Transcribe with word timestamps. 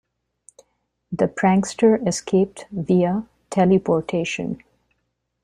The 1.11 1.27
Prankster 1.27 2.07
escaped 2.07 2.65
via 2.71 3.23
teleportation. 3.51 4.63